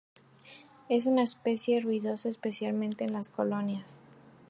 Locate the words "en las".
3.03-3.29